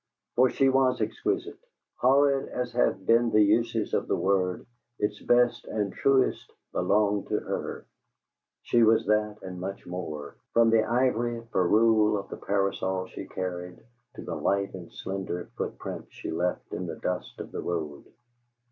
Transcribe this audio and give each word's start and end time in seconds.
For 0.35 0.49
she 0.49 0.67
was 0.67 0.99
exquisite 0.99 1.59
horrid 1.99 2.49
as 2.49 2.71
have 2.71 3.05
been 3.05 3.29
the 3.29 3.43
uses 3.43 3.93
of 3.93 4.07
the 4.07 4.15
word, 4.15 4.65
its 4.97 5.21
best 5.21 5.65
and 5.65 5.93
truest 5.93 6.51
belong 6.71 7.25
to 7.27 7.37
her; 7.39 7.85
she 8.63 8.81
was 8.81 9.05
that 9.05 9.37
and 9.43 9.59
much 9.61 9.85
more, 9.85 10.37
from 10.53 10.71
the 10.71 10.83
ivory 10.83 11.45
ferrule 11.53 12.17
of 12.17 12.29
the 12.29 12.37
parasol 12.37 13.05
she 13.09 13.27
carried, 13.27 13.79
to 14.15 14.23
the 14.23 14.33
light 14.33 14.73
and 14.73 14.91
slender 14.91 15.51
footprint 15.55 16.07
she 16.09 16.31
left 16.31 16.73
in 16.73 16.87
the 16.87 16.95
dust 16.95 17.39
of 17.39 17.51
the 17.51 17.61
road. 17.61 18.05